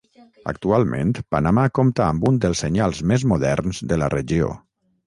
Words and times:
Actualment, 0.51 1.11
Panamà 1.35 1.67
compta 1.81 2.07
amb 2.09 2.27
un 2.33 2.41
dels 2.47 2.65
senyals 2.67 3.05
més 3.13 3.31
moderns 3.35 3.85
de 3.93 4.03
la 4.05 4.15
regió. 4.21 4.53